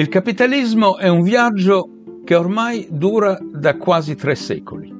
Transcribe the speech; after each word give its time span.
Il 0.00 0.08
capitalismo 0.08 0.96
è 0.96 1.08
un 1.08 1.20
viaggio 1.20 1.90
che 2.24 2.34
ormai 2.34 2.88
dura 2.90 3.38
da 3.38 3.76
quasi 3.76 4.14
tre 4.14 4.34
secoli. 4.34 4.90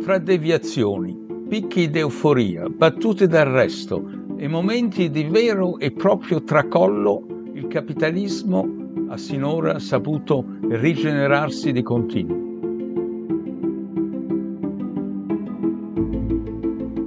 Fra 0.00 0.16
deviazioni, 0.16 1.14
picchi 1.46 1.90
d'euforia, 1.90 2.66
battute 2.66 3.26
d'arresto 3.26 4.02
e 4.38 4.48
momenti 4.48 5.10
di 5.10 5.24
vero 5.24 5.78
e 5.78 5.92
proprio 5.92 6.42
tracollo, 6.42 7.26
il 7.52 7.66
capitalismo 7.66 8.66
ha 9.10 9.18
sinora 9.18 9.78
saputo 9.78 10.42
rigenerarsi 10.70 11.70
di 11.70 11.82
continuo. 11.82 12.36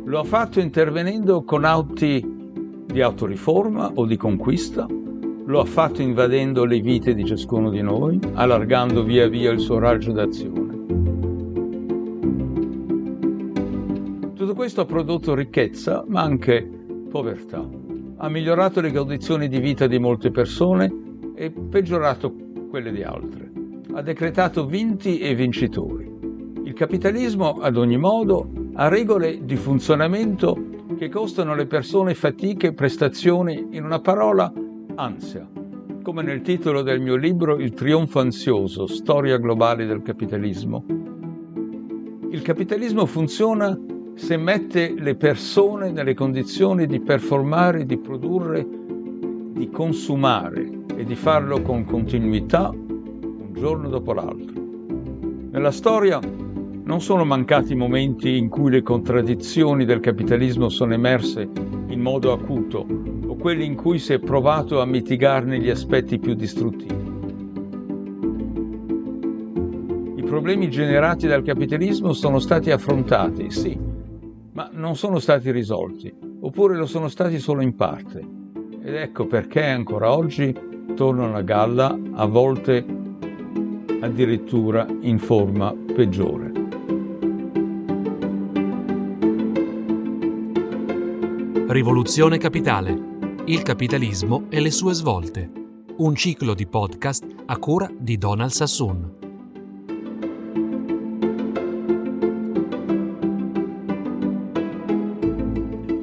Lo 0.05 0.19
ha 0.19 0.23
fatto 0.23 0.59
intervenendo 0.59 1.41
con 1.41 1.65
atti 1.65 2.23
di 2.85 3.01
autoriforma 3.01 3.89
o 3.95 4.05
di 4.05 4.17
conquista, 4.17 4.85
lo 5.49 5.61
ha 5.61 5.65
fatto 5.65 6.03
invadendo 6.03 6.63
le 6.63 6.79
vite 6.79 7.15
di 7.15 7.25
ciascuno 7.25 7.71
di 7.71 7.81
noi, 7.81 8.19
allargando 8.33 9.03
via 9.03 9.27
via 9.27 9.49
il 9.49 9.59
suo 9.59 9.79
raggio 9.79 10.11
d'azione. 10.11 10.77
Tutto 14.35 14.53
questo 14.53 14.81
ha 14.81 14.85
prodotto 14.85 15.33
ricchezza, 15.33 16.05
ma 16.07 16.21
anche 16.21 16.69
povertà. 17.09 17.67
Ha 18.17 18.29
migliorato 18.29 18.79
le 18.79 18.91
condizioni 18.91 19.47
di 19.47 19.59
vita 19.59 19.87
di 19.87 19.97
molte 19.97 20.29
persone 20.29 20.93
e 21.33 21.49
peggiorato 21.49 22.31
quelle 22.69 22.91
di 22.91 23.01
altre. 23.01 23.51
Ha 23.93 24.03
decretato 24.03 24.67
vinti 24.67 25.17
e 25.17 25.33
vincitori. 25.33 26.07
Il 26.63 26.73
capitalismo, 26.73 27.57
ad 27.59 27.75
ogni 27.75 27.97
modo, 27.97 28.51
ha 28.75 28.87
regole 28.87 29.43
di 29.43 29.55
funzionamento 29.55 30.55
che 30.95 31.09
costano 31.09 31.53
alle 31.53 31.65
persone 31.65 32.13
fatiche 32.13 32.67
e 32.67 32.73
prestazioni, 32.73 33.69
in 33.71 33.83
una 33.83 33.99
parola, 33.99 34.53
ansia. 34.99 35.47
Come 36.03 36.23
nel 36.23 36.41
titolo 36.41 36.81
del 36.81 36.99
mio 36.99 37.15
libro 37.15 37.57
Il 37.57 37.73
trionfo 37.73 38.19
ansioso, 38.19 38.85
storia 38.85 39.37
globale 39.37 39.85
del 39.85 40.01
capitalismo. 40.01 40.83
Il 42.31 42.41
capitalismo 42.41 43.05
funziona 43.05 43.77
se 44.15 44.35
mette 44.35 44.93
le 44.97 45.15
persone 45.15 45.91
nelle 45.91 46.13
condizioni 46.13 46.85
di 46.85 46.99
performare, 46.99 47.85
di 47.85 47.97
produrre, 47.97 48.67
di 49.53 49.69
consumare 49.69 50.69
e 50.95 51.05
di 51.05 51.15
farlo 51.15 51.61
con 51.61 51.85
continuità 51.85 52.69
un 52.69 53.53
giorno 53.53 53.87
dopo 53.87 54.11
l'altro. 54.11 54.61
Nella 55.51 55.71
storia 55.71 56.19
non 56.19 56.99
sono 56.99 57.23
mancati 57.23 57.73
momenti 57.73 58.35
in 58.35 58.49
cui 58.49 58.69
le 58.69 58.81
contraddizioni 58.81 59.85
del 59.85 60.01
capitalismo 60.01 60.67
sono 60.67 60.93
emerse 60.93 61.49
in 61.87 62.01
modo 62.01 62.33
acuto 62.33 63.08
quelli 63.39 63.65
in 63.65 63.75
cui 63.75 63.99
si 63.99 64.13
è 64.13 64.19
provato 64.19 64.81
a 64.81 64.85
mitigarne 64.85 65.59
gli 65.59 65.69
aspetti 65.69 66.19
più 66.19 66.33
distruttivi. 66.33 67.07
I 70.17 70.23
problemi 70.23 70.69
generati 70.69 71.25
dal 71.25 71.41
capitalismo 71.41 72.11
sono 72.11 72.39
stati 72.39 72.69
affrontati, 72.69 73.49
sì, 73.49 73.79
ma 74.51 74.69
non 74.73 74.95
sono 74.97 75.19
stati 75.19 75.51
risolti, 75.51 76.13
oppure 76.41 76.75
lo 76.75 76.85
sono 76.85 77.07
stati 77.07 77.39
solo 77.39 77.61
in 77.61 77.75
parte. 77.75 78.27
Ed 78.81 78.93
ecco 78.93 79.25
perché 79.25 79.63
ancora 79.63 80.13
oggi 80.13 80.53
tornano 80.93 81.35
a 81.35 81.41
galla, 81.41 81.97
a 82.11 82.25
volte 82.25 82.85
addirittura 84.01 84.85
in 85.01 85.17
forma 85.17 85.73
peggiore. 85.93 86.51
Rivoluzione 91.67 92.37
Capitale. 92.37 93.08
Il 93.49 93.63
capitalismo 93.63 94.45
e 94.49 94.59
le 94.59 94.69
sue 94.69 94.93
svolte. 94.93 95.49
Un 95.97 96.13
ciclo 96.13 96.53
di 96.53 96.67
podcast 96.67 97.25
a 97.47 97.57
cura 97.57 97.89
di 97.97 98.15
Donald 98.19 98.51
Sassoon. 98.51 99.15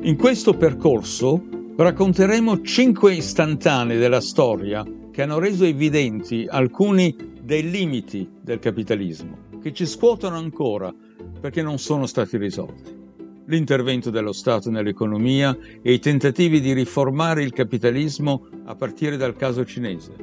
In 0.00 0.16
questo 0.16 0.56
percorso 0.56 1.40
racconteremo 1.76 2.62
cinque 2.62 3.14
istantanee 3.14 3.96
della 3.96 4.20
storia 4.20 4.84
che 5.12 5.22
hanno 5.22 5.38
reso 5.38 5.64
evidenti 5.64 6.48
alcuni 6.50 7.14
dei 7.40 7.70
limiti 7.70 8.28
del 8.40 8.58
capitalismo, 8.58 9.36
che 9.62 9.72
ci 9.72 9.86
scuotono 9.86 10.36
ancora 10.36 10.92
perché 11.40 11.62
non 11.62 11.78
sono 11.78 12.06
stati 12.06 12.38
risolti 12.38 13.05
l'intervento 13.46 14.10
dello 14.10 14.32
Stato 14.32 14.70
nell'economia 14.70 15.56
e 15.82 15.92
i 15.92 15.98
tentativi 15.98 16.60
di 16.60 16.72
riformare 16.72 17.42
il 17.42 17.52
capitalismo 17.52 18.46
a 18.64 18.74
partire 18.74 19.16
dal 19.16 19.36
caso 19.36 19.64
cinese, 19.64 20.14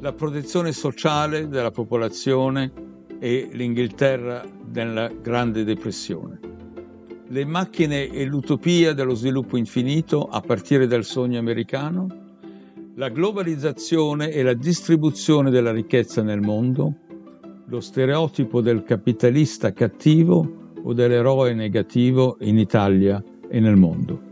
la 0.00 0.12
protezione 0.12 0.72
sociale 0.72 1.48
della 1.48 1.70
popolazione 1.70 2.72
e 3.18 3.48
l'Inghilterra 3.52 4.44
nella 4.72 5.08
Grande 5.08 5.64
Depressione, 5.64 6.38
le 7.28 7.44
macchine 7.44 8.08
e 8.08 8.24
l'utopia 8.24 8.92
dello 8.92 9.14
sviluppo 9.14 9.56
infinito 9.56 10.26
a 10.26 10.40
partire 10.40 10.86
dal 10.86 11.04
sogno 11.04 11.38
americano, 11.38 12.06
la 12.94 13.08
globalizzazione 13.08 14.30
e 14.30 14.42
la 14.42 14.54
distribuzione 14.54 15.50
della 15.50 15.72
ricchezza 15.72 16.22
nel 16.22 16.40
mondo, 16.40 16.94
lo 17.66 17.80
stereotipo 17.80 18.60
del 18.60 18.82
capitalista 18.82 19.72
cattivo 19.72 20.59
o 20.82 20.92
dell'eroe 20.92 21.54
negativo 21.54 22.36
in 22.40 22.58
Italia 22.58 23.22
e 23.48 23.60
nel 23.60 23.76
mondo. 23.76 24.28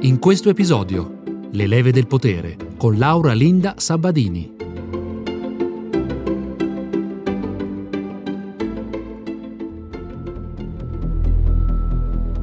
In 0.00 0.18
questo 0.18 0.48
episodio, 0.48 1.18
Le 1.52 1.66
leve 1.66 1.90
del 1.90 2.06
potere 2.06 2.56
con 2.76 2.96
Laura 2.96 3.32
Linda 3.32 3.74
Sabadini. 3.76 4.56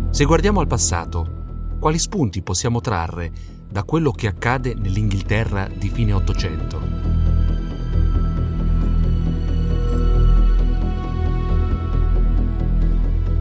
Se 0.09 0.25
guardiamo 0.25 0.59
al 0.59 0.67
passato, 0.67 1.77
quali 1.79 1.97
spunti 1.97 2.41
possiamo 2.41 2.81
trarre 2.81 3.31
da 3.69 3.83
quello 3.83 4.11
che 4.11 4.27
accade 4.27 4.73
nell'Inghilterra 4.73 5.69
di 5.73 5.89
fine 5.89 6.13
Ottocento? 6.13 6.96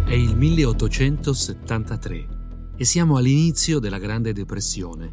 È 0.07 0.15
il 0.15 0.37
1873 0.37 2.29
e 2.77 2.85
siamo 2.85 3.17
all'inizio 3.17 3.81
della 3.81 3.99
Grande 3.99 4.33
Depressione. 4.33 5.13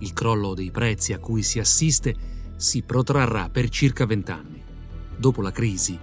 Il 0.00 0.12
crollo 0.12 0.52
dei 0.52 0.70
prezzi 0.70 1.14
a 1.14 1.18
cui 1.18 1.42
si 1.42 1.58
assiste 1.58 2.14
si 2.54 2.82
protrarrà 2.82 3.48
per 3.48 3.70
circa 3.70 4.04
vent'anni. 4.04 4.62
Dopo 5.16 5.40
la 5.40 5.50
crisi, 5.50 5.98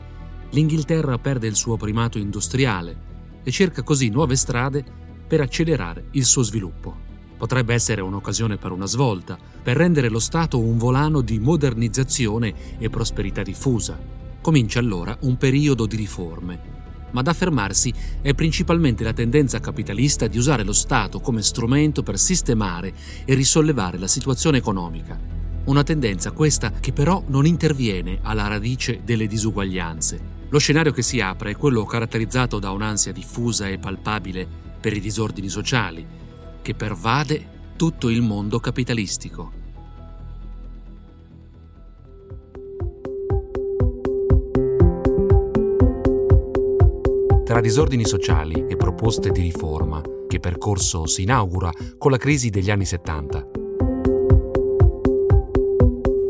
l'Inghilterra 0.50 1.20
perde 1.20 1.46
il 1.46 1.56
suo 1.56 1.78
primato 1.78 2.18
industriale 2.18 3.42
e 3.44 3.52
cerca 3.52 3.84
così 3.84 4.10
nuove 4.10 4.36
strade 4.36 4.84
per 5.28 5.42
accelerare 5.42 6.08
il 6.14 6.26
suo 6.26 6.42
sviluppo. 6.42 6.98
Potrebbe 7.38 7.76
essere 7.76 8.02
un'occasione 8.02 8.58
per 8.58 8.72
una 8.72 8.88
svolta, 8.88 9.38
per 9.62 9.78
rendere 9.78 10.10
lo 10.10 10.18
Stato 10.18 10.60
un 10.60 10.80
volano 10.80 11.22
di 11.22 11.38
modernizzazione 11.38 12.80
e 12.80 12.90
prosperità 12.90 13.44
diffusa. 13.44 14.00
Comincia 14.42 14.80
allora 14.80 15.16
un 15.22 15.38
periodo 15.38 15.86
di 15.86 15.96
riforme 15.96 16.80
ma 17.12 17.22
ad 17.22 17.28
affermarsi 17.28 17.94
è 18.22 18.34
principalmente 18.34 19.04
la 19.04 19.14
tendenza 19.14 19.60
capitalista 19.60 20.28
di 20.28 20.38
usare 20.38 20.64
lo 20.64 20.74
Stato 20.74 21.20
come 21.20 21.42
strumento 21.42 22.04
per 22.04 22.18
sistemare 22.18 22.94
e 23.26 23.34
risollevare 23.34 23.98
la 23.98 24.08
situazione 24.08 24.58
economica. 24.58 25.20
Una 25.64 25.84
tendenza 25.84 26.32
questa 26.32 26.72
che 26.80 26.92
però 26.92 27.24
non 27.28 27.46
interviene 27.46 28.20
alla 28.24 28.48
radice 28.48 29.02
delle 29.04 29.28
disuguaglianze. 29.28 30.40
Lo 30.50 30.60
scenario 30.60 30.92
che 30.92 31.04
si 31.04 31.22
apre 31.22 31.52
è 31.52 31.56
quello 31.56 31.86
caratterizzato 31.86 32.60
da 32.60 32.72
un'ansia 32.72 33.14
diffusa 33.14 33.68
e 33.68 33.78
palpabile 33.78 34.48
per 34.80 34.94
i 34.94 35.00
disordini 35.00 35.50
sociali, 35.50 36.06
che 36.62 36.74
pervade 36.74 37.48
tutto 37.76 38.10
il 38.10 38.22
mondo 38.22 38.60
capitalistico. 38.60 39.61
Disordini 47.62 48.06
sociali 48.06 48.66
e 48.68 48.76
proposte 48.76 49.30
di 49.30 49.42
riforma, 49.42 50.02
che 50.28 50.40
percorso 50.40 51.06
si 51.06 51.22
inaugura 51.22 51.72
con 51.98 52.12
la 52.12 52.18
crisi 52.18 52.50
degli 52.50 52.70
anni 52.70 52.86
70. 52.86 53.48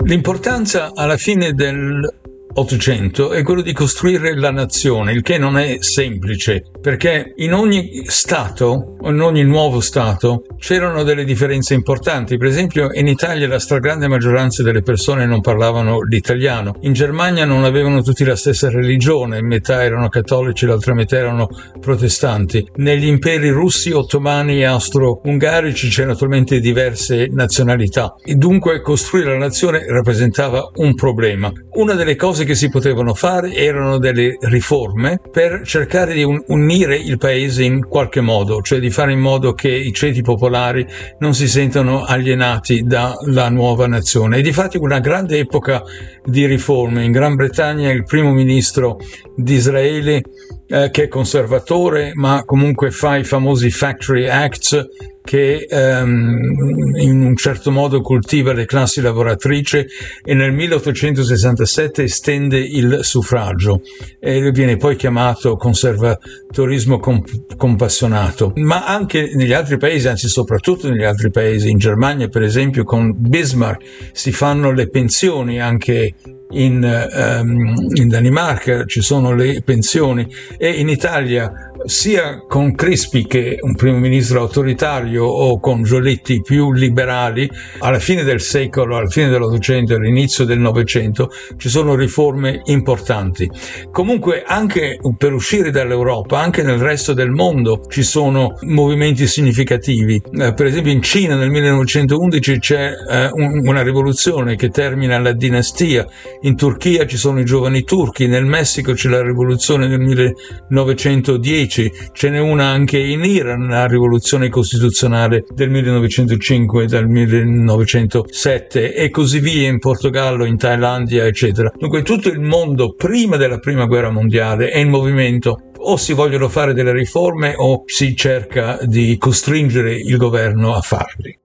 L'importanza 0.03 0.91
alla 0.93 1.17
fine 1.17 1.53
del 1.53 2.20
Ottocento 2.53 3.31
è 3.31 3.43
quello 3.43 3.61
di 3.61 3.71
costruire 3.71 4.37
la 4.37 4.51
nazione, 4.51 5.13
il 5.13 5.21
che 5.21 5.37
non 5.37 5.57
è 5.57 5.77
semplice, 5.79 6.63
perché 6.81 7.33
in 7.37 7.53
ogni 7.53 8.03
Stato, 8.05 8.97
in 9.03 9.21
ogni 9.21 9.43
nuovo 9.43 9.79
Stato, 9.79 10.43
c'erano 10.57 11.03
delle 11.03 11.23
differenze 11.23 11.73
importanti. 11.73 12.37
Per 12.37 12.47
esempio, 12.47 12.89
in 12.91 13.07
Italia 13.07 13.47
la 13.47 13.57
stragrande 13.57 14.09
maggioranza 14.09 14.63
delle 14.63 14.81
persone 14.81 15.25
non 15.25 15.39
parlavano 15.39 16.01
l'italiano. 16.01 16.75
In 16.81 16.91
Germania 16.91 17.45
non 17.45 17.63
avevano 17.63 18.01
tutti 18.01 18.25
la 18.25 18.35
stessa 18.35 18.69
religione, 18.69 19.41
metà 19.41 19.83
erano 19.83 20.09
cattolici, 20.09 20.65
l'altra 20.65 20.93
metà 20.93 21.17
erano 21.17 21.47
protestanti. 21.79 22.67
Negli 22.75 23.05
imperi 23.05 23.49
russi, 23.49 23.91
ottomani 23.91 24.59
e 24.59 24.65
austro-ungarici 24.65 25.87
c'erano 25.87 26.13
naturalmente 26.13 26.59
diverse 26.59 27.27
nazionalità. 27.31 28.15
E 28.21 28.35
dunque 28.35 28.81
costruire 28.81 29.31
la 29.31 29.37
nazione 29.37 29.85
rappresentava 29.87 30.69
un 30.75 30.93
problema. 30.95 31.49
Una 31.73 31.93
delle 31.93 32.17
cose 32.17 32.40
che 32.45 32.55
si 32.55 32.69
potevano 32.69 33.13
fare 33.13 33.53
erano 33.53 33.97
delle 33.97 34.37
riforme 34.41 35.19
per 35.31 35.61
cercare 35.65 36.13
di 36.13 36.23
unire 36.23 36.95
il 36.95 37.17
paese 37.17 37.63
in 37.63 37.87
qualche 37.87 38.21
modo, 38.21 38.61
cioè 38.61 38.79
di 38.79 38.89
fare 38.89 39.11
in 39.11 39.19
modo 39.19 39.53
che 39.53 39.69
i 39.69 39.93
ceti 39.93 40.21
popolari 40.21 40.85
non 41.19 41.33
si 41.33 41.47
sentano 41.47 42.03
alienati 42.03 42.83
dalla 42.83 43.49
nuova 43.49 43.87
nazione. 43.87 44.37
E 44.37 44.41
di 44.41 44.51
fatti 44.51 44.77
una 44.77 44.99
grande 44.99 45.39
epoca 45.39 45.83
di 46.25 46.45
riforme. 46.45 47.03
In 47.03 47.11
Gran 47.11 47.35
Bretagna 47.35 47.91
il 47.91 48.03
primo 48.03 48.31
ministro 48.31 48.97
di 49.35 49.55
Israele 49.55 50.21
eh, 50.67 50.89
che 50.89 51.03
è 51.03 51.07
conservatore 51.07 52.11
ma 52.15 52.43
comunque 52.45 52.91
fa 52.91 53.17
i 53.17 53.23
famosi 53.23 53.69
Factory 53.69 54.27
Acts 54.27 54.87
che 55.31 55.65
ehm, 55.69 56.91
in 56.97 57.21
un 57.21 57.37
certo 57.37 57.71
modo 57.71 58.01
coltiva 58.01 58.51
le 58.51 58.65
classi 58.65 58.99
lavoratrici 58.99 59.85
e 60.25 60.33
nel 60.33 60.51
1867 60.51 62.03
estende 62.03 62.59
il 62.59 62.99
suffragio 62.99 63.79
e 64.19 64.51
viene 64.51 64.75
poi 64.75 64.97
chiamato 64.97 65.55
conservatorismo 65.55 66.99
comp- 66.99 67.55
compassionato. 67.55 68.51
Ma 68.55 68.85
anche 68.85 69.31
negli 69.33 69.53
altri 69.53 69.77
paesi, 69.77 70.09
anzi 70.09 70.27
soprattutto 70.27 70.89
negli 70.89 71.05
altri 71.05 71.31
paesi, 71.31 71.69
in 71.69 71.77
Germania 71.77 72.27
per 72.27 72.41
esempio 72.41 72.83
con 72.83 73.13
Bismarck 73.15 74.09
si 74.11 74.33
fanno 74.33 74.73
le 74.73 74.89
pensioni 74.89 75.61
anche 75.61 76.13
in, 76.51 76.83
um, 76.83 77.87
in, 77.93 78.07
Danimarca 78.09 78.83
ci 78.83 78.99
sono 79.01 79.33
le 79.33 79.61
pensioni 79.63 80.27
e 80.57 80.71
in 80.71 80.89
Italia 80.89 81.70
sia 81.85 82.43
con 82.47 82.73
Crispi 82.73 83.25
che 83.25 83.57
un 83.61 83.75
primo 83.75 83.97
ministro 83.97 84.41
autoritario 84.41 85.25
o 85.25 85.59
con 85.59 85.83
Giolitti 85.83 86.41
più 86.41 86.71
liberali 86.71 87.49
alla 87.79 87.99
fine 87.99 88.23
del 88.23 88.41
secolo, 88.41 88.97
alla 88.97 89.09
fine 89.09 89.29
dell'Ottocento 89.29 89.93
e 89.93 89.95
all'inizio 89.97 90.45
del 90.45 90.59
Novecento 90.59 91.29
ci 91.57 91.69
sono 91.69 91.95
riforme 91.95 92.61
importanti. 92.65 93.49
Comunque 93.91 94.43
anche 94.45 94.97
per 95.17 95.33
uscire 95.33 95.71
dall'Europa, 95.71 96.39
anche 96.39 96.63
nel 96.63 96.79
resto 96.79 97.13
del 97.13 97.31
mondo 97.31 97.85
ci 97.89 98.03
sono 98.03 98.57
movimenti 98.61 99.27
significativi. 99.27 100.21
Eh, 100.39 100.53
per 100.53 100.65
esempio 100.65 100.91
in 100.91 101.01
Cina 101.01 101.35
nel 101.35 101.49
1911 101.49 102.59
c'è 102.59 102.91
eh, 103.09 103.29
un, 103.33 103.67
una 103.67 103.81
rivoluzione 103.81 104.55
che 104.55 104.69
termina 104.69 105.19
la 105.19 105.33
dinastia 105.33 106.05
in 106.41 106.55
Turchia 106.55 107.05
ci 107.05 107.17
sono 107.17 107.39
i 107.39 107.45
giovani 107.45 107.83
turchi, 107.83 108.27
nel 108.27 108.45
Messico 108.45 108.93
c'è 108.93 109.09
la 109.09 109.21
rivoluzione 109.21 109.87
del 109.87 109.99
1910, 109.99 111.70
ce 111.71 112.29
n'è 112.29 112.39
una 112.39 112.65
anche 112.65 112.99
in 112.99 113.23
Iran, 113.23 113.67
la 113.67 113.87
rivoluzione 113.87 114.49
costituzionale 114.49 115.45
del 115.53 115.69
1905 115.69 116.83
e 116.83 116.87
del 116.87 117.07
1907 117.07 118.93
e 118.93 119.09
così 119.09 119.39
via 119.39 119.69
in 119.69 119.79
Portogallo, 119.79 120.43
in 120.43 120.57
Thailandia, 120.57 121.25
eccetera. 121.25 121.71
Dunque 121.77 122.01
tutto 122.01 122.27
il 122.27 122.41
mondo 122.41 122.93
prima 122.93 123.37
della 123.37 123.59
prima 123.59 123.85
guerra 123.85 124.11
mondiale 124.11 124.69
è 124.69 124.79
in 124.79 124.89
movimento 124.89 125.71
o 125.83 125.97
si 125.97 126.13
vogliono 126.13 126.49
fare 126.49 126.73
delle 126.73 126.91
riforme 126.91 127.53
o 127.55 127.83
si 127.85 128.15
cerca 128.15 128.77
di 128.83 129.17
costringere 129.17 129.95
il 129.95 130.17
governo 130.17 130.75
a 130.75 130.81
farli. 130.81 131.40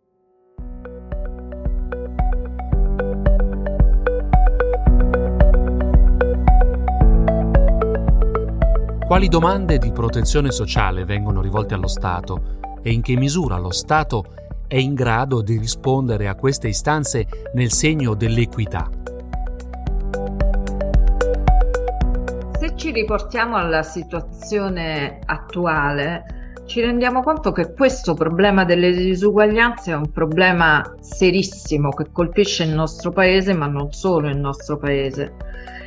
Quali 9.16 9.30
domande 9.30 9.78
di 9.78 9.92
protezione 9.92 10.50
sociale 10.50 11.06
vengono 11.06 11.40
rivolte 11.40 11.72
allo 11.72 11.86
Stato 11.86 12.58
e 12.82 12.92
in 12.92 13.00
che 13.00 13.16
misura 13.16 13.56
lo 13.56 13.70
Stato 13.70 14.26
è 14.68 14.76
in 14.76 14.92
grado 14.92 15.40
di 15.40 15.56
rispondere 15.56 16.28
a 16.28 16.34
queste 16.34 16.68
istanze 16.68 17.26
nel 17.54 17.72
segno 17.72 18.12
dell'equità? 18.12 18.90
Se 22.60 22.72
ci 22.76 22.92
riportiamo 22.92 23.56
alla 23.56 23.82
situazione 23.82 25.20
attuale, 25.24 26.52
ci 26.66 26.82
rendiamo 26.82 27.22
conto 27.22 27.52
che 27.52 27.72
questo 27.72 28.12
problema 28.12 28.66
delle 28.66 28.92
disuguaglianze 28.92 29.92
è 29.92 29.96
un 29.96 30.12
problema 30.12 30.94
serissimo 31.00 31.88
che 31.88 32.12
colpisce 32.12 32.64
il 32.64 32.74
nostro 32.74 33.12
paese, 33.12 33.54
ma 33.54 33.66
non 33.66 33.92
solo 33.92 34.28
il 34.28 34.36
nostro 34.36 34.76
paese, 34.76 35.36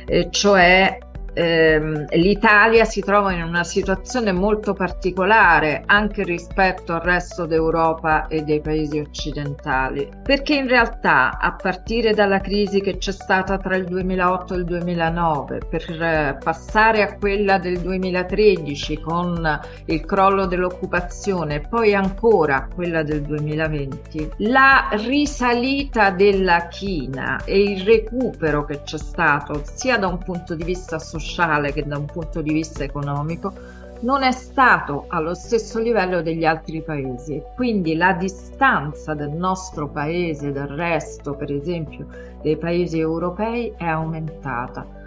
e 0.04 0.30
cioè 0.30 0.98
ehm, 1.32 2.06
l'Italia 2.10 2.84
si 2.84 3.00
trova 3.00 3.32
in 3.32 3.42
una 3.42 3.64
situazione 3.64 4.32
molto 4.32 4.72
particolare 4.72 5.82
anche 5.86 6.24
rispetto 6.24 6.92
al 6.92 7.00
resto 7.00 7.46
d'Europa 7.46 8.26
e 8.26 8.42
dei 8.42 8.60
paesi 8.60 8.98
occidentali, 8.98 10.08
perché 10.22 10.54
in 10.54 10.66
realtà 10.66 11.38
a 11.38 11.52
partire 11.52 12.12
dalla 12.12 12.40
crisi 12.40 12.80
che 12.80 12.98
c'è 12.98 13.12
stata 13.12 13.58
tra 13.58 13.76
il 13.76 13.84
2008 13.84 14.54
e 14.54 14.56
il 14.56 14.64
2009, 14.64 15.58
per 15.68 16.02
eh, 16.02 16.38
passare 16.42 17.02
a 17.02 17.16
quella 17.16 17.58
del 17.58 17.78
2013 17.78 19.00
con 19.00 19.60
il 19.86 20.04
crollo 20.04 20.46
dell'occupazione 20.46 21.56
e 21.56 21.60
poi 21.60 21.94
ancora 21.94 22.68
quella 22.74 23.02
del 23.02 23.22
2020, 23.22 24.30
la 24.38 24.88
risalita 24.92 26.10
della 26.10 26.66
china 26.68 27.42
e 27.44 27.62
il 27.62 27.82
recupero 27.84 28.64
che 28.64 28.82
c'è 28.82 28.98
stato 28.98 29.62
sia 29.64 29.96
da 29.96 30.08
un 30.08 30.18
punto 30.18 30.54
di 30.54 30.64
vista 30.64 30.98
sociale 30.98 31.18
sociale 31.20 31.72
che 31.72 31.86
da 31.86 31.98
un 31.98 32.06
punto 32.06 32.40
di 32.40 32.52
vista 32.52 32.82
economico 32.82 33.52
non 34.00 34.22
è 34.22 34.32
stato 34.32 35.04
allo 35.08 35.34
stesso 35.34 35.78
livello 35.78 36.22
degli 36.22 36.44
altri 36.44 36.82
paesi 36.82 37.34
e 37.34 37.44
quindi 37.54 37.94
la 37.96 38.12
distanza 38.14 39.14
del 39.14 39.30
nostro 39.30 39.88
paese 39.88 40.52
dal 40.52 40.68
resto, 40.68 41.34
per 41.34 41.52
esempio, 41.52 42.06
dei 42.42 42.56
paesi 42.56 42.98
europei 42.98 43.74
è 43.76 43.84
aumentata. 43.84 44.98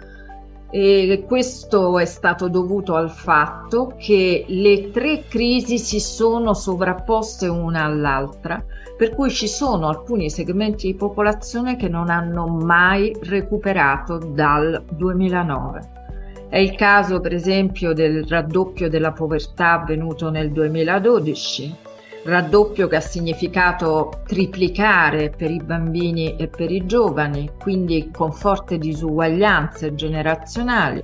E 0.70 1.24
questo 1.26 1.98
è 1.98 2.04
stato 2.04 2.48
dovuto 2.48 2.94
al 2.94 3.10
fatto 3.10 3.94
che 3.96 4.44
le 4.48 4.90
tre 4.90 5.24
crisi 5.28 5.78
si 5.78 6.00
sono 6.00 6.52
sovrapposte 6.52 7.46
una 7.46 7.84
all'altra, 7.84 8.64
per 8.96 9.14
cui 9.14 9.30
ci 9.30 9.46
sono 9.46 9.88
alcuni 9.88 10.30
segmenti 10.30 10.88
di 10.88 10.94
popolazione 10.94 11.76
che 11.76 11.88
non 11.88 12.10
hanno 12.10 12.46
mai 12.46 13.14
recuperato 13.22 14.18
dal 14.18 14.84
2009. 14.88 15.93
È 16.54 16.58
il 16.58 16.76
caso 16.76 17.18
per 17.18 17.34
esempio 17.34 17.92
del 17.94 18.24
raddoppio 18.28 18.88
della 18.88 19.10
povertà 19.10 19.72
avvenuto 19.72 20.30
nel 20.30 20.52
2012, 20.52 21.74
raddoppio 22.26 22.86
che 22.86 22.94
ha 22.94 23.00
significato 23.00 24.20
triplicare 24.24 25.30
per 25.36 25.50
i 25.50 25.60
bambini 25.60 26.36
e 26.36 26.46
per 26.46 26.70
i 26.70 26.86
giovani, 26.86 27.50
quindi 27.58 28.08
con 28.12 28.30
forti 28.30 28.78
disuguaglianze 28.78 29.96
generazionali. 29.96 31.02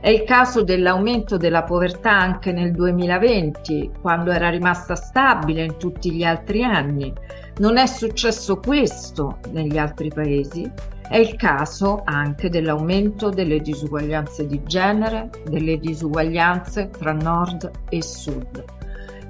È 0.00 0.08
il 0.08 0.24
caso 0.24 0.64
dell'aumento 0.64 1.36
della 1.36 1.62
povertà 1.62 2.10
anche 2.10 2.50
nel 2.50 2.72
2020, 2.72 3.92
quando 4.00 4.32
era 4.32 4.48
rimasta 4.48 4.96
stabile 4.96 5.62
in 5.62 5.76
tutti 5.76 6.10
gli 6.10 6.24
altri 6.24 6.64
anni. 6.64 7.14
Non 7.58 7.76
è 7.76 7.86
successo 7.86 8.58
questo 8.58 9.38
negli 9.50 9.78
altri 9.78 10.10
paesi 10.10 10.70
è 11.08 11.16
il 11.16 11.34
caso 11.34 12.02
anche 12.04 12.50
dell'aumento 12.50 13.30
delle 13.30 13.60
disuguaglianze 13.60 14.46
di 14.46 14.62
genere, 14.62 15.30
delle 15.44 15.78
disuguaglianze 15.78 16.90
tra 16.90 17.12
nord 17.12 17.68
e 17.88 18.00
sud. 18.00 18.64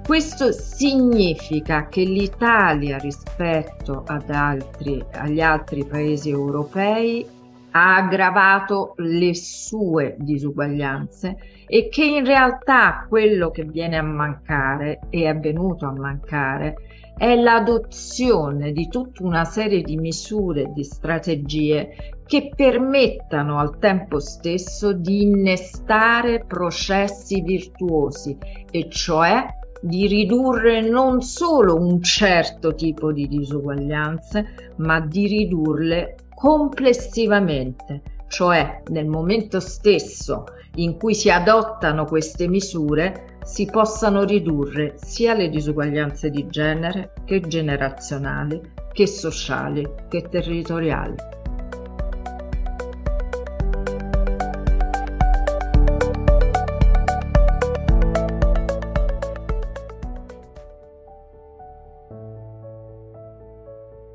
Questo 0.05 0.53
significa 0.53 1.87
che 1.89 2.03
l'Italia 2.03 2.99
rispetto 2.99 4.05
altri, 4.07 5.03
agli 5.13 5.41
altri 5.41 5.87
paesi 5.87 6.29
europei 6.29 7.38
ha 7.71 7.97
aggravato 7.97 8.95
le 8.99 9.35
sue 9.35 10.17
disuguaglianze 10.19 11.37
e 11.67 11.89
che 11.89 12.05
in 12.05 12.25
realtà 12.25 13.07
quello 13.09 13.51
che 13.51 13.65
viene 13.65 13.99
a 13.99 14.03
mancare 14.03 15.01
e 15.11 15.29
è 15.29 15.37
venuto 15.37 15.87
a 15.87 15.93
mancare 15.93 16.77
è 17.19 17.35
l'adozione 17.35 18.71
di 18.71 18.89
tutta 18.89 19.25
una 19.25 19.45
serie 19.45 19.83
di 19.83 19.97
misure 19.97 20.63
e 20.63 20.73
di 20.73 20.85
strategie 20.85 22.15
che 22.25 22.53
permettano 22.55 23.59
al 23.59 23.79
tempo 23.79 24.21
stesso 24.21 24.93
di 24.93 25.23
innestare 25.23 26.45
processi 26.47 27.41
virtuosi, 27.41 28.37
e 28.71 28.89
cioè 28.89 29.47
di 29.81 30.07
ridurre 30.07 30.81
non 30.81 31.23
solo 31.23 31.75
un 31.75 32.03
certo 32.03 32.75
tipo 32.75 33.13
di 33.13 33.27
disuguaglianze, 33.27 34.75
ma 34.77 35.01
di 35.01 35.27
ridurle 35.27 36.17
complessivamente 36.39 38.03
cioè 38.29 38.83
nel 38.89 39.07
momento 39.07 39.59
stesso 39.59 40.45
in 40.77 40.97
cui 40.97 41.15
si 41.15 41.31
adottano 41.31 42.05
queste 42.05 42.47
misure 42.47 43.39
si 43.43 43.67
possano 43.67 44.23
ridurre 44.23 44.95
sia 44.97 45.35
le 45.35 45.49
disuguaglianze 45.49 46.31
di 46.31 46.47
genere 46.47 47.15
che 47.25 47.41
generazionali, 47.41 48.61
che 48.93 49.07
sociali, 49.07 49.87
che 50.09 50.29
territoriali. 50.29 51.15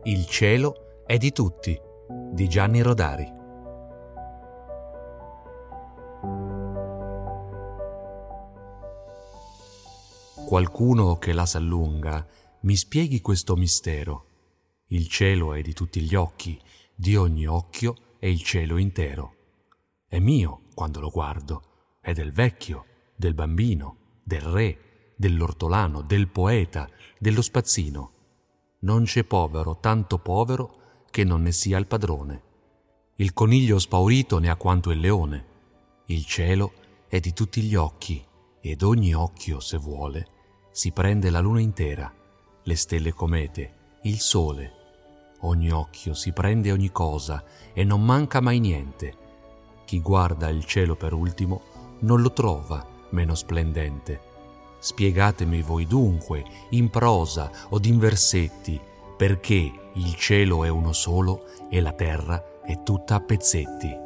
Il 0.05 0.27
cielo 0.27 1.01
è 1.05 1.17
di 1.17 1.31
tutti, 1.31 1.79
di 2.33 2.47
Gianni 2.47 2.81
Rodari. 2.81 3.31
Qualcuno 10.47 11.17
che 11.19 11.31
la 11.31 11.45
s'allunga 11.45 12.27
mi 12.61 12.75
spieghi 12.75 13.21
questo 13.21 13.55
mistero. 13.55 14.25
Il 14.87 15.07
cielo 15.09 15.53
è 15.53 15.61
di 15.61 15.73
tutti 15.73 16.01
gli 16.01 16.15
occhi, 16.15 16.59
di 16.95 17.15
ogni 17.15 17.45
occhio 17.45 17.95
è 18.17 18.25
il 18.25 18.41
cielo 18.41 18.77
intero. 18.77 19.35
È 20.07 20.17
mio 20.17 20.61
quando 20.73 20.99
lo 21.01 21.11
guardo, 21.11 21.97
è 22.01 22.13
del 22.13 22.31
vecchio, 22.31 22.85
del 23.15 23.35
bambino, 23.35 23.97
del 24.23 24.41
re, 24.41 25.13
dell'ortolano, 25.17 26.01
del 26.01 26.27
poeta, 26.29 26.89
dello 27.19 27.43
spazzino. 27.43 28.11
Non 28.79 29.03
c'è 29.03 29.23
povero 29.23 29.77
tanto 29.79 30.17
povero 30.17 30.81
che 31.13 31.23
non 31.23 31.43
ne 31.43 31.51
sia 31.51 31.77
il 31.77 31.85
padrone. 31.85 32.41
Il 33.17 33.33
coniglio 33.33 33.77
spaurito 33.77 34.39
ne 34.39 34.49
ha 34.49 34.55
quanto 34.55 34.89
il 34.89 34.99
leone. 34.99 35.45
Il 36.07 36.25
cielo 36.25 36.73
è 37.07 37.19
di 37.19 37.33
tutti 37.33 37.61
gli 37.61 37.75
occhi, 37.75 38.25
ed 38.59 38.81
ogni 38.81 39.13
occhio, 39.13 39.59
se 39.59 39.77
vuole, 39.77 40.27
si 40.71 40.91
prende 40.91 41.29
la 41.29 41.39
luna 41.39 41.59
intera, 41.59 42.11
le 42.63 42.75
stelle 42.75 43.13
comete, 43.13 43.99
il 44.05 44.17
sole. 44.17 44.71
Ogni 45.41 45.69
occhio 45.69 46.15
si 46.15 46.31
prende 46.31 46.71
ogni 46.71 46.91
cosa 46.91 47.43
e 47.73 47.83
non 47.83 48.03
manca 48.03 48.41
mai 48.41 48.59
niente. 48.59 49.15
Chi 49.85 50.01
guarda 50.01 50.49
il 50.49 50.65
cielo 50.65 50.95
per 50.95 51.13
ultimo 51.13 51.61
non 51.99 52.23
lo 52.23 52.33
trova 52.33 52.83
meno 53.11 53.35
splendente. 53.35 54.19
Spiegatemi 54.79 55.61
voi 55.61 55.85
dunque, 55.85 56.43
in 56.71 56.89
prosa 56.89 57.51
o 57.69 57.79
in 57.83 57.99
versetti, 57.99 58.81
perché 59.23 59.71
il 59.93 60.15
cielo 60.15 60.65
è 60.65 60.67
uno 60.67 60.91
solo 60.91 61.45
e 61.69 61.79
la 61.79 61.93
terra 61.93 62.43
è 62.61 62.83
tutta 62.83 63.15
a 63.15 63.21
pezzetti. 63.21 64.01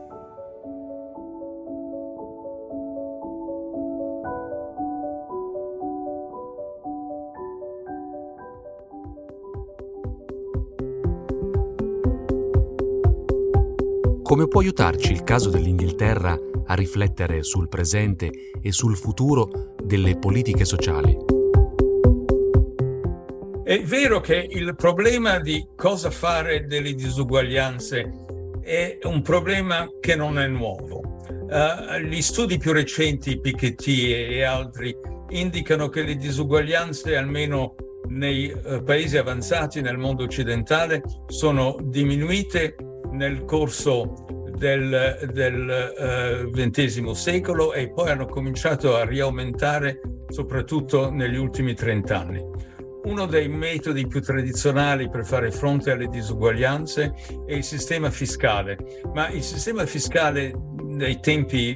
Come 14.22 14.48
può 14.48 14.62
aiutarci 14.62 15.14
il 15.14 15.24
caso 15.24 15.50
dell'Inghilterra 15.50 16.38
a 16.68 16.76
riflettere 16.76 17.42
sul 17.42 17.68
presente 17.68 18.52
e 18.62 18.72
sul 18.72 18.96
futuro 18.96 19.74
delle 19.84 20.16
politiche 20.20 20.64
sociali? 20.64 21.27
È 23.68 23.82
vero 23.82 24.22
che 24.22 24.48
il 24.50 24.78
problema 24.78 25.42
di 25.42 25.62
cosa 25.76 26.10
fare 26.10 26.68
delle 26.68 26.94
disuguaglianze 26.94 28.10
è 28.62 28.98
un 29.04 29.22
problema 29.22 29.86
che 30.00 30.16
non 30.16 30.40
è 30.40 30.48
nuovo. 30.48 31.02
Uh, 31.28 31.98
gli 32.00 32.22
studi 32.22 32.58
più 32.58 32.72
recenti, 32.72 33.42
Piketty 33.42 34.14
e 34.14 34.44
altri, 34.44 34.96
indicano 35.32 35.90
che 35.90 36.04
le 36.04 36.16
disuguaglianze, 36.16 37.18
almeno 37.18 37.76
nei 38.08 38.50
uh, 38.50 38.82
paesi 38.84 39.18
avanzati 39.18 39.82
nel 39.82 39.98
mondo 39.98 40.24
occidentale, 40.24 41.04
sono 41.28 41.76
diminuite 41.82 42.78
nel 43.12 43.44
corso 43.44 44.14
del, 44.56 45.30
del 45.34 46.50
XX 46.54 47.00
uh, 47.00 47.12
secolo 47.12 47.74
e 47.74 47.92
poi 47.92 48.12
hanno 48.12 48.28
cominciato 48.28 48.96
a 48.96 49.04
riaumentare 49.04 50.00
soprattutto 50.30 51.12
negli 51.12 51.36
ultimi 51.36 51.74
30 51.74 52.18
anni. 52.18 52.76
Uno 53.08 53.26
dei 53.26 53.48
metodi 53.48 54.06
più 54.06 54.22
tradizionali 54.22 55.10
per 55.10 55.26
fare 55.26 55.50
fronte 55.50 55.92
alle 55.92 56.10
disuguaglianze 56.10 57.14
è 57.46 57.54
il 57.54 57.64
sistema 57.64 58.12
fiscale, 58.12 58.78
ma 59.14 59.30
il 59.30 59.44
sistema 59.44 59.86
fiscale 59.86 60.54
nei 60.84 61.22
tempi 61.22 61.74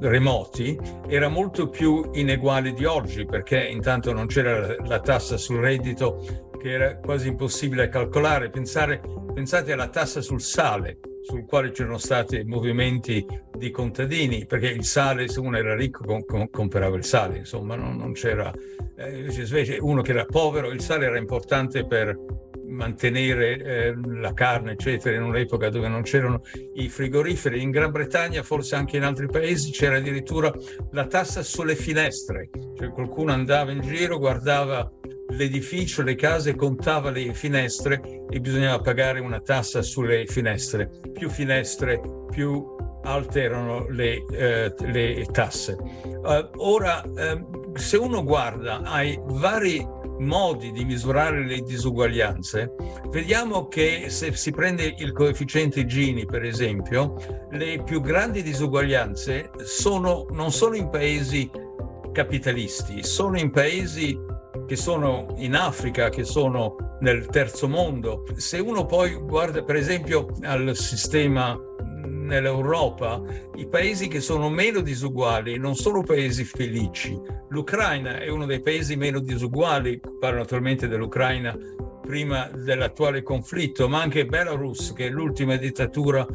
remoti 0.00 0.76
era 1.06 1.28
molto 1.28 1.68
più 1.68 2.10
ineguale 2.14 2.72
di 2.72 2.84
oggi 2.84 3.24
perché 3.24 3.64
intanto 3.64 4.12
non 4.12 4.26
c'era 4.26 4.74
la 4.84 4.98
tassa 4.98 5.36
sul 5.36 5.60
reddito 5.60 6.50
che 6.60 6.72
era 6.72 6.96
quasi 6.98 7.28
impossibile 7.28 7.88
calcolare. 7.88 8.50
Pensare, 8.50 9.00
pensate 9.32 9.72
alla 9.72 9.88
tassa 9.88 10.20
sul 10.20 10.40
sale, 10.40 10.98
sul 11.22 11.46
quale 11.46 11.70
c'erano 11.70 11.98
stati 11.98 12.42
movimenti 12.42 13.24
di 13.62 13.70
contadini, 13.70 14.44
perché 14.44 14.66
il 14.66 14.84
sale, 14.84 15.28
se 15.28 15.38
uno 15.38 15.56
era 15.56 15.76
ricco, 15.76 16.04
com- 16.04 16.24
com- 16.24 16.50
comprava 16.50 16.96
il 16.96 17.04
sale, 17.04 17.38
insomma, 17.38 17.76
non, 17.76 17.96
non 17.96 18.12
c'era... 18.12 18.52
Eh, 18.96 19.20
invece 19.20 19.78
uno 19.80 20.02
che 20.02 20.10
era 20.10 20.24
povero, 20.24 20.72
il 20.72 20.80
sale 20.80 21.06
era 21.06 21.16
importante 21.16 21.86
per 21.86 22.18
mantenere 22.66 23.56
eh, 23.58 23.94
la 24.04 24.32
carne, 24.34 24.72
eccetera, 24.72 25.14
in 25.14 25.22
un'epoca 25.22 25.68
dove 25.68 25.86
non 25.86 26.02
c'erano 26.02 26.42
i 26.74 26.88
frigoriferi. 26.88 27.62
In 27.62 27.70
Gran 27.70 27.92
Bretagna, 27.92 28.42
forse 28.42 28.74
anche 28.74 28.96
in 28.96 29.04
altri 29.04 29.26
paesi, 29.26 29.70
c'era 29.70 29.98
addirittura 29.98 30.52
la 30.90 31.06
tassa 31.06 31.44
sulle 31.44 31.76
finestre, 31.76 32.50
cioè 32.76 32.88
qualcuno 32.88 33.30
andava 33.30 33.70
in 33.70 33.80
giro, 33.80 34.18
guardava 34.18 34.90
l'edificio, 35.28 36.02
le 36.02 36.16
case, 36.16 36.56
contava 36.56 37.10
le 37.10 37.32
finestre 37.32 38.24
e 38.28 38.40
bisognava 38.40 38.82
pagare 38.82 39.20
una 39.20 39.40
tassa 39.40 39.82
sulle 39.82 40.26
finestre. 40.26 40.90
Più 41.12 41.28
finestre, 41.28 42.00
più 42.28 42.80
alte 43.02 43.42
erano 43.42 43.86
le, 43.88 44.24
eh, 44.30 44.72
le 44.78 45.26
tasse. 45.30 45.76
Uh, 46.04 46.48
ora, 46.56 47.02
eh, 47.02 47.44
se 47.74 47.96
uno 47.96 48.22
guarda 48.22 48.82
ai 48.82 49.18
vari 49.24 49.86
modi 50.18 50.70
di 50.70 50.84
misurare 50.84 51.44
le 51.44 51.60
disuguaglianze, 51.62 52.74
vediamo 53.10 53.66
che 53.66 54.06
se 54.08 54.32
si 54.34 54.50
prende 54.52 54.94
il 54.98 55.12
coefficiente 55.12 55.84
Gini, 55.84 56.24
per 56.26 56.44
esempio, 56.44 57.14
le 57.50 57.82
più 57.82 58.00
grandi 58.00 58.42
disuguaglianze 58.42 59.50
sono, 59.64 60.26
non 60.30 60.52
sono 60.52 60.76
in 60.76 60.88
paesi 60.90 61.50
capitalisti, 62.12 63.02
sono 63.02 63.38
in 63.38 63.50
paesi 63.50 64.16
che 64.66 64.76
sono 64.76 65.34
in 65.38 65.54
Africa, 65.54 66.08
che 66.08 66.24
sono 66.24 66.76
nel 67.00 67.26
terzo 67.26 67.68
mondo. 67.68 68.24
Se 68.36 68.58
uno 68.58 68.86
poi 68.86 69.14
guarda 69.14 69.62
per 69.64 69.76
esempio 69.76 70.28
al 70.42 70.76
sistema 70.76 71.58
nell'Europa, 72.32 73.22
i 73.56 73.66
paesi 73.66 74.08
che 74.08 74.20
sono 74.20 74.48
meno 74.48 74.80
disuguali 74.80 75.58
non 75.58 75.74
sono 75.74 76.02
paesi 76.02 76.44
felici. 76.44 77.18
L'Ucraina 77.50 78.18
è 78.18 78.28
uno 78.28 78.46
dei 78.46 78.60
paesi 78.60 78.96
meno 78.96 79.20
disuguali, 79.20 80.00
parlo 80.18 80.38
naturalmente 80.38 80.88
dell'Ucraina 80.88 81.56
prima 82.00 82.48
dell'attuale 82.48 83.22
conflitto, 83.22 83.88
ma 83.88 84.00
anche 84.00 84.26
Belarus, 84.26 84.92
che 84.92 85.06
è 85.06 85.10
l'ultima 85.10 85.56
dittatura 85.56 86.26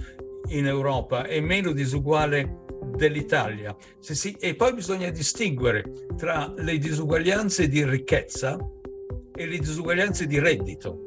in 0.50 0.68
Europa, 0.68 1.26
è 1.26 1.40
meno 1.42 1.72
disuguale 1.72 2.66
dell'Italia. 2.96 3.76
Si, 4.00 4.38
e 4.40 4.56
poi 4.56 4.74
bisogna 4.74 5.10
distinguere 5.10 5.84
tra 6.16 6.54
le 6.58 6.78
disuguaglianze 6.78 7.68
di 7.68 7.84
ricchezza 7.84 8.58
e 9.36 9.46
le 9.46 9.58
disuguaglianze 9.58 10.26
di 10.26 10.40
reddito, 10.40 11.07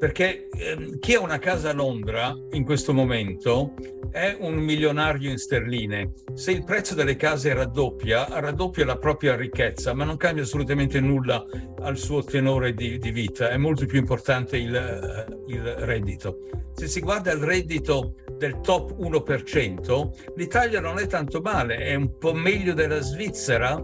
perché 0.00 0.48
ehm, 0.50 0.98
chi 0.98 1.12
ha 1.12 1.20
una 1.20 1.38
casa 1.38 1.68
a 1.68 1.74
Londra 1.74 2.34
in 2.52 2.64
questo 2.64 2.94
momento 2.94 3.74
è 4.10 4.34
un 4.40 4.54
milionario 4.54 5.30
in 5.30 5.36
sterline. 5.36 6.14
Se 6.32 6.52
il 6.52 6.64
prezzo 6.64 6.94
delle 6.94 7.16
case 7.16 7.52
raddoppia, 7.52 8.26
raddoppia 8.40 8.86
la 8.86 8.96
propria 8.96 9.36
ricchezza, 9.36 9.92
ma 9.92 10.04
non 10.04 10.16
cambia 10.16 10.42
assolutamente 10.42 11.00
nulla 11.00 11.44
al 11.82 11.98
suo 11.98 12.24
tenore 12.24 12.72
di, 12.72 12.98
di 12.98 13.10
vita. 13.10 13.50
È 13.50 13.58
molto 13.58 13.84
più 13.84 13.98
importante 13.98 14.56
il, 14.56 15.44
il 15.48 15.60
reddito. 15.60 16.38
Se 16.72 16.88
si 16.88 17.00
guarda 17.00 17.30
il 17.32 17.40
reddito 17.40 18.14
del 18.38 18.58
top 18.60 18.98
1%, 18.98 20.32
l'Italia 20.36 20.80
non 20.80 20.98
è 20.98 21.06
tanto 21.06 21.42
male, 21.42 21.76
è 21.76 21.94
un 21.94 22.16
po' 22.16 22.32
meglio 22.32 22.72
della 22.72 23.00
Svizzera 23.00 23.78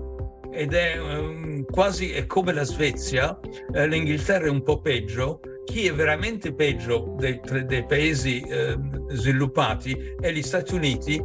ed 0.50 0.72
è 0.72 0.98
um, 0.98 1.62
quasi 1.66 2.12
è 2.12 2.24
come 2.24 2.54
la 2.54 2.64
Svezia, 2.64 3.38
eh, 3.74 3.86
l'Inghilterra 3.86 4.46
è 4.46 4.50
un 4.50 4.62
po' 4.62 4.80
peggio, 4.80 5.40
chi 5.66 5.86
è 5.88 5.92
veramente 5.92 6.54
peggio 6.54 7.14
dei, 7.18 7.40
dei 7.66 7.84
paesi 7.84 8.40
eh, 8.40 8.78
sviluppati 9.08 10.14
è 10.18 10.32
gli 10.32 10.42
Stati 10.42 10.74
Uniti, 10.74 11.22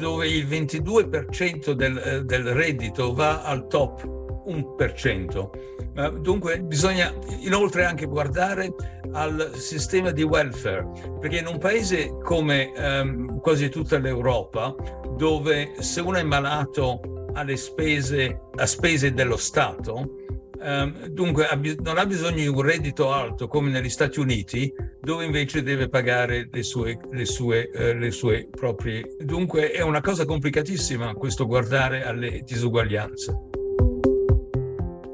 dove 0.00 0.26
il 0.26 0.46
22% 0.46 1.72
del, 1.72 1.98
eh, 1.98 2.24
del 2.24 2.44
reddito 2.54 3.12
va 3.12 3.42
al 3.42 3.66
top 3.68 4.02
1%. 4.48 6.20
Dunque 6.20 6.60
bisogna 6.60 7.12
inoltre 7.40 7.84
anche 7.84 8.06
guardare 8.06 8.74
al 9.12 9.52
sistema 9.54 10.10
di 10.10 10.22
welfare, 10.22 10.86
perché 11.20 11.38
in 11.38 11.46
un 11.46 11.58
paese 11.58 12.18
come 12.22 12.70
um, 12.76 13.40
quasi 13.40 13.70
tutta 13.70 13.98
l'Europa, 13.98 14.74
dove 15.16 15.72
se 15.78 16.00
uno 16.00 16.18
è 16.18 16.22
malato 16.22 17.30
alle 17.32 17.56
spese, 17.56 18.40
a 18.56 18.66
spese 18.66 19.12
dello 19.12 19.36
Stato, 19.36 20.25
Um, 20.58 21.06
dunque 21.08 21.46
non 21.82 21.98
ha 21.98 22.06
bisogno 22.06 22.40
di 22.40 22.46
un 22.46 22.60
reddito 22.60 23.12
alto 23.12 23.46
come 23.46 23.70
negli 23.70 23.90
Stati 23.90 24.20
Uniti, 24.20 24.72
dove 25.00 25.24
invece 25.24 25.62
deve 25.62 25.88
pagare 25.88 26.48
le 26.50 26.62
sue, 26.62 26.98
le 27.10 27.24
sue, 27.24 27.70
uh, 27.72 27.98
le 27.98 28.10
sue 28.10 28.48
proprie. 28.50 29.16
Dunque 29.20 29.70
è 29.70 29.82
una 29.82 30.00
cosa 30.00 30.24
complicatissima 30.24 31.14
questo 31.14 31.46
guardare 31.46 32.04
alle 32.04 32.42
disuguaglianze. 32.44 33.54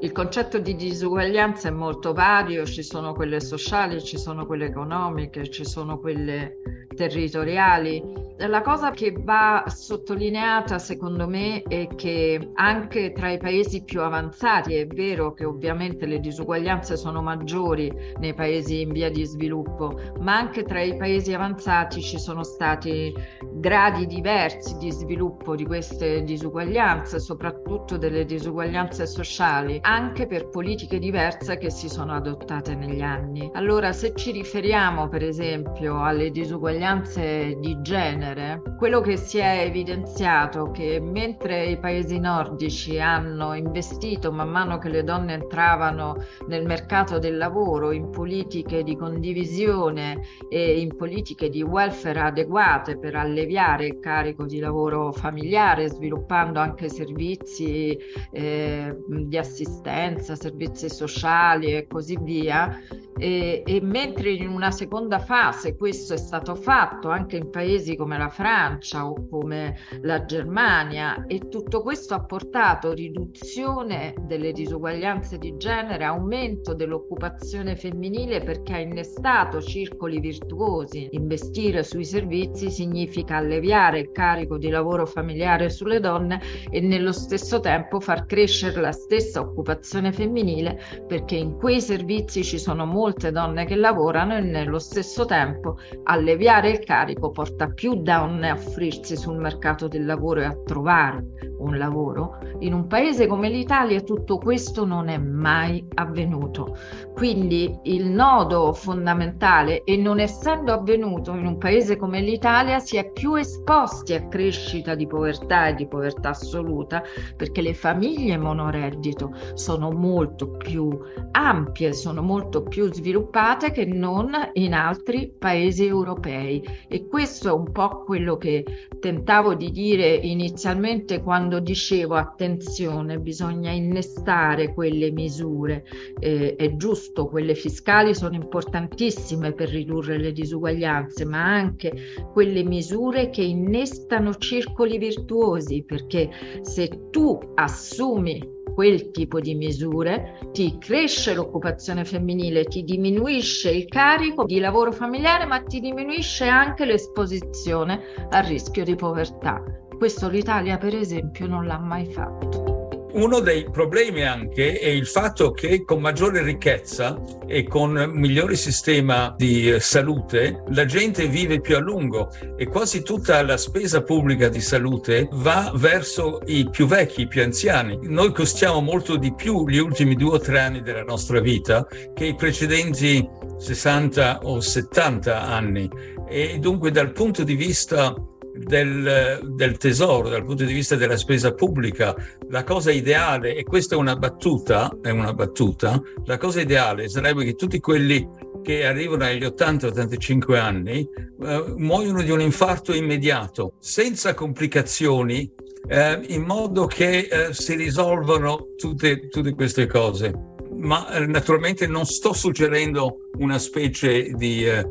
Il 0.01 0.11
concetto 0.11 0.59
di 0.59 0.75
disuguaglianza 0.75 1.69
è 1.69 1.71
molto 1.71 2.11
vario, 2.11 2.65
ci 2.65 2.83
sono 2.83 3.13
quelle 3.13 3.39
sociali, 3.39 4.03
ci 4.03 4.17
sono 4.17 4.45
quelle 4.45 4.65
economiche, 4.65 5.49
ci 5.49 5.63
sono 5.63 5.97
quelle 5.97 6.57
territoriali 6.93 8.03
la 8.47 8.61
cosa 8.61 8.91
che 8.91 9.13
va 9.17 9.63
sottolineata 9.67 10.77
secondo 10.77 11.27
me 11.27 11.61
è 11.63 11.87
che 11.95 12.51
anche 12.55 13.11
tra 13.13 13.31
i 13.31 13.37
paesi 13.37 13.83
più 13.83 14.01
avanzati 14.01 14.75
è 14.75 14.85
vero 14.85 15.33
che 15.33 15.45
ovviamente 15.45 16.05
le 16.05 16.19
disuguaglianze 16.19 16.97
sono 16.97 17.21
maggiori 17.21 17.91
nei 18.19 18.33
paesi 18.33 18.81
in 18.81 18.91
via 18.91 19.09
di 19.09 19.23
sviluppo, 19.23 19.97
ma 20.19 20.35
anche 20.35 20.63
tra 20.63 20.81
i 20.81 20.97
paesi 20.97 21.33
avanzati 21.33 22.01
ci 22.01 22.19
sono 22.19 22.43
stati 22.43 23.13
gradi 23.53 24.07
diversi 24.07 24.75
di 24.77 24.91
sviluppo 24.91 25.55
di 25.55 25.65
queste 25.65 26.23
disuguaglianze, 26.23 27.19
soprattutto 27.19 27.97
delle 27.97 28.25
disuguaglianze 28.25 29.05
sociali, 29.05 29.79
anche 29.81 30.27
per 30.27 30.49
politiche 30.49 30.99
diverse 30.99 31.57
che 31.57 31.69
si 31.69 31.87
sono 31.87 32.13
adottate 32.13 32.75
negli 32.75 33.01
anni. 33.01 33.49
Allora 33.53 33.93
se 33.93 34.13
ci 34.15 34.31
riferiamo 34.31 35.07
per 35.07 35.23
esempio 35.23 36.03
alle 36.03 36.29
disuguaglianze 36.29 37.55
di 37.59 37.77
genere, 37.81 38.32
genere, 38.33 38.61
quello 38.77 38.99
che 39.01 39.17
si 39.17 39.37
è 39.37 39.61
evidenziato 39.61 40.67
è 40.67 40.71
che 40.71 40.99
mentre 40.99 41.67
i 41.67 41.77
paesi 41.77 42.19
nordici 42.19 42.99
hanno 42.99 43.53
investito 43.53 44.31
man 44.31 44.49
mano 44.49 44.77
che 44.79 44.89
le 44.89 45.03
donne 45.03 45.33
entravano 45.33 46.17
nel 46.47 46.65
mercato 46.65 47.19
del 47.19 47.37
lavoro 47.37 47.91
in 47.91 48.09
politiche 48.09 48.83
di 48.83 48.95
condivisione 48.95 50.21
e 50.49 50.79
in 50.79 50.95
politiche 50.95 51.49
di 51.49 51.61
welfare 51.61 52.19
adeguate 52.19 52.97
per 52.97 53.15
alleviare 53.15 53.87
il 53.87 53.99
carico 53.99 54.45
di 54.45 54.59
lavoro 54.59 55.11
familiare, 55.11 55.89
sviluppando 55.89 56.59
anche 56.59 56.89
servizi 56.89 57.97
eh, 58.31 58.97
di 59.07 59.37
assistenza, 59.37 60.35
servizi 60.35 60.89
sociali 60.89 61.75
e 61.75 61.87
così 61.87 62.17
via, 62.21 62.79
e, 63.17 63.63
e, 63.65 63.79
mentre 63.81 64.31
in 64.31 64.47
una 64.47 64.71
seconda 64.71 65.19
fase 65.19 65.75
questo 65.75 66.13
è 66.13 66.17
stato 66.17 66.55
fatto 66.55 67.09
anche 67.09 67.37
in 67.37 67.49
paesi 67.49 67.95
come 67.95 68.17
la 68.17 68.29
Francia 68.29 69.07
o 69.07 69.27
come 69.29 69.77
la 70.01 70.25
Germania 70.25 71.25
e 71.27 71.47
tutto 71.47 71.81
questo 71.81 72.15
ha 72.15 72.23
portato 72.23 72.91
riduzione 72.91 74.15
delle 74.21 74.51
disuguaglianze 74.51 75.37
di 75.37 75.55
genere, 75.57 76.03
aumento 76.03 76.73
dell'occupazione 76.73 77.75
femminile 77.75 78.41
perché 78.41 78.73
ha 78.73 78.79
innestato 78.79 79.61
circoli 79.61 80.19
virtuosi. 80.19 81.09
Investire 81.11 81.83
sui 81.83 82.05
servizi 82.05 82.71
significa 82.71 83.37
alleviare 83.37 83.99
il 83.99 84.11
carico 84.11 84.57
di 84.57 84.69
lavoro 84.69 85.05
familiare 85.05 85.69
sulle 85.69 85.99
donne 85.99 86.41
e 86.69 86.81
nello 86.81 87.11
stesso 87.11 87.59
tempo 87.59 87.99
far 87.99 88.25
crescere 88.25 88.81
la 88.81 88.91
stessa 88.91 89.39
occupazione 89.39 90.11
femminile 90.11 90.79
perché 91.07 91.35
in 91.35 91.57
quei 91.57 91.79
servizi 91.79 92.43
ci 92.43 92.57
sono 92.57 92.85
molti 92.85 93.01
molte 93.03 93.33
donne 93.33 93.65
che 93.65 93.75
lavorano 93.75 94.37
e 94.37 94.39
nello 94.39 94.79
stesso 94.79 95.25
tempo 95.25 95.75
alleviare 96.03 96.69
il 96.69 96.79
carico 96.79 97.31
porta 97.31 97.67
più 97.67 98.01
donne 98.01 98.49
a 98.49 98.53
offrirsi 98.53 99.17
sul 99.17 99.35
mercato 99.35 99.89
del 99.89 100.05
lavoro 100.05 100.39
e 100.39 100.45
a 100.45 100.57
trovare 100.63 101.52
un 101.63 101.77
lavoro. 101.77 102.37
In 102.59 102.73
un 102.73 102.87
paese 102.87 103.27
come 103.27 103.49
l'Italia 103.49 104.01
tutto 104.01 104.37
questo 104.37 104.85
non 104.85 105.07
è 105.07 105.17
mai 105.17 105.85
avvenuto. 105.95 106.77
Quindi 107.13 107.79
il 107.83 108.05
nodo 108.05 108.73
fondamentale 108.73 109.83
e 109.83 109.97
non 109.97 110.19
essendo 110.19 110.73
avvenuto 110.73 111.33
in 111.33 111.45
un 111.45 111.57
paese 111.57 111.97
come 111.97 112.21
l'Italia 112.21 112.79
si 112.79 112.97
è 112.97 113.11
più 113.11 113.35
esposti 113.35 114.13
a 114.13 114.27
crescita 114.27 114.95
di 114.95 115.07
povertà 115.07 115.67
e 115.67 115.75
di 115.75 115.87
povertà 115.87 116.29
assoluta 116.29 117.01
perché 117.35 117.61
le 117.61 117.73
famiglie 117.73 118.37
monoreddito 118.37 119.33
sono 119.53 119.91
molto 119.91 120.51
più 120.51 120.97
ampie, 121.31 121.93
sono 121.93 122.21
molto 122.21 122.63
più 122.63 122.91
sviluppate 122.91 123.71
che 123.71 123.85
non 123.85 124.31
in 124.53 124.73
altri 124.73 125.33
paesi 125.37 125.85
europei 125.85 126.63
e 126.87 127.07
questo 127.07 127.49
è 127.49 127.53
un 127.53 127.71
po' 127.71 128.03
quello 128.03 128.37
che 128.37 128.63
tentavo 128.99 129.53
di 129.53 129.71
dire 129.71 130.13
inizialmente 130.13 131.21
quando 131.21 131.52
dicevo 131.59 132.15
attenzione 132.15 133.19
bisogna 133.19 133.71
innestare 133.71 134.73
quelle 134.73 135.11
misure 135.11 135.85
eh, 136.19 136.55
è 136.55 136.75
giusto 136.75 137.27
quelle 137.27 137.55
fiscali 137.55 138.13
sono 138.15 138.35
importantissime 138.35 139.53
per 139.53 139.69
ridurre 139.69 140.17
le 140.17 140.31
disuguaglianze 140.31 141.25
ma 141.25 141.43
anche 141.43 141.91
quelle 142.31 142.63
misure 142.63 143.29
che 143.29 143.43
innestano 143.43 144.35
circoli 144.35 144.97
virtuosi 144.97 145.83
perché 145.83 146.29
se 146.61 147.09
tu 147.09 147.37
assumi 147.55 148.61
quel 148.73 149.11
tipo 149.11 149.39
di 149.39 149.55
misure, 149.55 150.49
ti 150.51 150.77
cresce 150.79 151.33
l'occupazione 151.33 152.05
femminile, 152.05 152.65
ti 152.65 152.83
diminuisce 152.83 153.69
il 153.69 153.85
carico 153.85 154.45
di 154.45 154.59
lavoro 154.59 154.91
familiare, 154.91 155.45
ma 155.45 155.61
ti 155.61 155.79
diminuisce 155.79 156.47
anche 156.47 156.85
l'esposizione 156.85 158.01
al 158.29 158.43
rischio 158.43 158.83
di 158.83 158.95
povertà. 158.95 159.82
Questo 160.03 160.27
l'Italia, 160.27 160.77
per 160.77 160.93
esempio, 160.93 161.47
non 161.47 161.65
l'ha 161.65 161.79
mai 161.79 162.05
fatto. 162.11 163.07
Uno 163.13 163.39
dei 163.39 163.69
problemi 163.71 164.25
anche 164.25 164.77
è 164.77 164.89
il 164.89 165.07
fatto 165.07 165.51
che 165.53 165.85
con 165.85 166.01
maggiore 166.01 166.43
ricchezza 166.43 167.17
e 167.47 167.63
con 167.63 168.11
migliore 168.13 168.57
sistema 168.57 169.33
di 169.37 169.71
eh, 169.71 169.79
salute 169.79 170.63
la 170.71 170.83
gente 170.83 171.29
vive 171.29 171.61
più 171.61 171.77
a 171.77 171.79
lungo 171.79 172.29
e 172.57 172.67
quasi 172.67 173.01
tutta 173.01 173.41
la 173.43 173.55
spesa 173.55 174.03
pubblica 174.03 174.49
di 174.49 174.59
salute 174.59 175.29
va 175.31 175.71
verso 175.73 176.41
i 176.47 176.67
più 176.69 176.85
vecchi, 176.85 177.21
i 177.21 177.27
più 177.27 177.41
anziani. 177.41 177.97
Noi 178.01 178.33
costiamo 178.33 178.81
molto 178.81 179.15
di 179.15 179.33
più 179.33 179.65
gli 179.69 179.77
ultimi 179.77 180.15
due 180.15 180.33
o 180.33 180.39
tre 180.39 180.59
anni 180.59 180.81
della 180.81 181.03
nostra 181.03 181.39
vita 181.39 181.87
che 182.13 182.25
i 182.25 182.35
precedenti 182.35 183.25
60 183.57 184.39
o 184.43 184.59
70 184.59 185.43
anni 185.43 185.89
e 186.27 186.57
dunque 186.59 186.91
dal 186.91 187.13
punto 187.13 187.45
di 187.45 187.55
vista 187.55 188.13
del, 188.53 189.39
del, 189.55 189.77
tesoro 189.77 190.29
dal 190.29 190.45
punto 190.45 190.63
di 190.63 190.73
vista 190.73 190.95
della 190.95 191.17
spesa 191.17 191.53
pubblica, 191.53 192.15
la 192.49 192.63
cosa 192.63 192.91
ideale, 192.91 193.55
e 193.55 193.63
questa 193.63 193.95
è 193.95 193.97
una 193.97 194.15
battuta, 194.15 194.97
è 195.01 195.09
una 195.09 195.33
battuta, 195.33 196.01
la 196.25 196.37
cosa 196.37 196.61
ideale 196.61 197.09
sarebbe 197.09 197.43
che 197.43 197.55
tutti 197.55 197.79
quelli 197.79 198.27
che 198.61 198.85
arrivano 198.85 199.25
agli 199.25 199.43
80-85 199.43 200.55
anni 200.57 201.07
eh, 201.41 201.73
muoiono 201.77 202.21
di 202.21 202.31
un 202.31 202.41
infarto 202.41 202.93
immediato, 202.93 203.73
senza 203.79 204.33
complicazioni, 204.33 205.51
eh, 205.87 206.19
in 206.27 206.43
modo 206.43 206.85
che 206.85 207.27
eh, 207.29 207.53
si 207.53 207.75
risolvano 207.75 208.67
tutte, 208.77 209.27
tutte 209.27 209.53
queste 209.53 209.85
cose. 209.85 210.51
Ma 210.75 211.11
eh, 211.11 211.25
naturalmente 211.27 211.87
non 211.87 212.05
sto 212.05 212.33
suggerendo 212.33 213.29
una 213.37 213.59
specie 213.59 214.31
di 214.33 214.65
eh, 214.65 214.87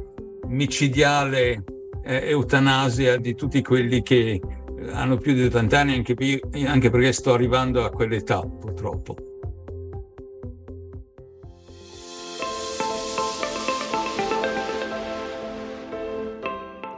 micidiale 0.49 1.65
eh, 2.03 2.29
eutanasia 2.29 3.17
di 3.17 3.35
tutti 3.35 3.63
quelli 3.63 4.03
che 4.03 4.41
hanno 4.93 5.17
più 5.17 5.35
di 5.35 5.45
80 5.45 5.79
anni, 5.79 5.95
anche, 5.95 6.41
anche 6.67 6.91
perché 6.91 7.13
sto 7.13 7.33
arrivando 7.33 7.85
a 7.85 7.91
quell'età 7.91 8.41
purtroppo. 8.41 9.17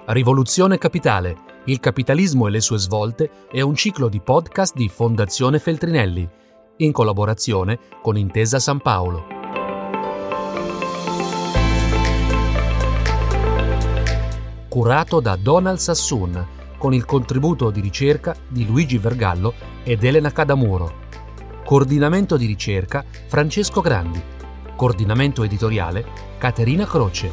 Rivoluzione 0.06 0.76
Capitale, 0.76 1.34
il 1.64 1.80
capitalismo 1.80 2.46
e 2.46 2.50
le 2.50 2.60
sue 2.60 2.76
svolte 2.76 3.30
è 3.50 3.62
un 3.62 3.74
ciclo 3.74 4.08
di 4.08 4.20
podcast 4.20 4.74
di 4.74 4.88
Fondazione 4.88 5.58
Feltrinelli, 5.58 6.28
in 6.78 6.92
collaborazione 6.92 7.78
con 8.02 8.18
Intesa 8.18 8.58
San 8.58 8.80
Paolo. 8.80 9.33
Curato 14.74 15.20
da 15.20 15.36
Donald 15.36 15.78
Sassoon, 15.78 16.48
con 16.78 16.92
il 16.92 17.04
contributo 17.04 17.70
di 17.70 17.80
ricerca 17.80 18.34
di 18.48 18.66
Luigi 18.66 18.98
Vergallo 18.98 19.54
ed 19.84 20.02
Elena 20.02 20.32
Cadamuro. 20.32 21.02
Coordinamento 21.64 22.36
di 22.36 22.44
ricerca 22.44 23.04
Francesco 23.28 23.80
Grandi. 23.80 24.20
Coordinamento 24.74 25.44
editoriale 25.44 26.04
Caterina 26.38 26.86
Croce. 26.86 27.30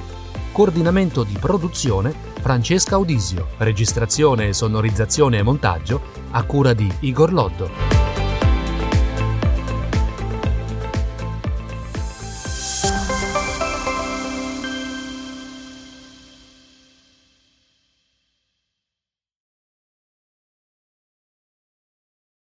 Coordinamento 0.52 1.24
di 1.24 1.36
produzione 1.40 2.14
Francesca 2.42 2.94
Audisio. 2.94 3.48
Registrazione, 3.58 4.54
sonorizzazione 4.54 5.40
e 5.40 5.42
montaggio 5.42 6.00
a 6.30 6.44
cura 6.44 6.74
di 6.74 6.94
Igor 7.00 7.34
Loddo. 7.34 8.11